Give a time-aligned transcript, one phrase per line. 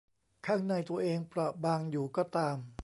[0.45, 2.55] ข้างในตัวเองเปราะบางอยู่ก็ตาม